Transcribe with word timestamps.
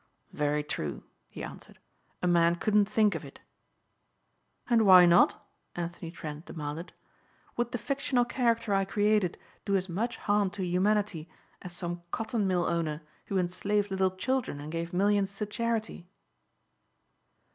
"Very 0.33 0.63
true," 0.63 1.03
he 1.29 1.43
answered. 1.43 1.77
"A 2.23 2.27
man 2.27 2.55
couldn't 2.55 2.85
think 2.85 3.13
of 3.13 3.23
it." 3.23 3.39
"And 4.67 4.87
why 4.87 5.05
not?" 5.05 5.45
Anthony 5.75 6.09
Trent 6.09 6.47
demanded; 6.47 6.91
"would 7.55 7.71
the 7.71 7.77
fictional 7.77 8.25
character 8.25 8.73
I 8.73 8.83
created 8.83 9.37
do 9.63 9.75
as 9.75 9.87
much 9.89 10.17
harm 10.17 10.49
to 10.57 10.65
humanity 10.65 11.29
as 11.61 11.73
some 11.73 12.01
cotton 12.09 12.47
mill 12.47 12.65
owner 12.65 13.03
who 13.27 13.37
enslaved 13.37 13.91
little 13.91 14.15
children 14.17 14.59
and 14.59 14.71
gave 14.71 14.91
millions 14.91 15.37
to 15.37 15.45
charity?" 15.45 16.07